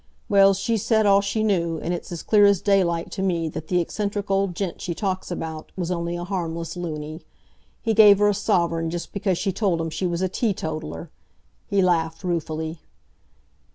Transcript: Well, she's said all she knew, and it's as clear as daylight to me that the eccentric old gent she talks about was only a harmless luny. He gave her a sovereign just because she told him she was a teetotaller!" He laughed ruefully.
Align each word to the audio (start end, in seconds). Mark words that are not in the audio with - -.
Well, 0.29 0.55
she's 0.55 0.83
said 0.83 1.05
all 1.05 1.21
she 1.21 1.43
knew, 1.43 1.77
and 1.77 1.93
it's 1.93 2.11
as 2.11 2.23
clear 2.23 2.43
as 2.47 2.59
daylight 2.59 3.11
to 3.11 3.21
me 3.21 3.47
that 3.49 3.67
the 3.67 3.79
eccentric 3.79 4.31
old 4.31 4.55
gent 4.55 4.81
she 4.81 4.95
talks 4.95 5.29
about 5.29 5.71
was 5.77 5.91
only 5.91 6.15
a 6.17 6.23
harmless 6.23 6.75
luny. 6.75 7.21
He 7.83 7.93
gave 7.93 8.17
her 8.17 8.27
a 8.29 8.33
sovereign 8.33 8.89
just 8.89 9.13
because 9.13 9.37
she 9.37 9.51
told 9.53 9.79
him 9.79 9.91
she 9.91 10.07
was 10.07 10.23
a 10.23 10.27
teetotaller!" 10.27 11.11
He 11.67 11.83
laughed 11.83 12.23
ruefully. 12.23 12.79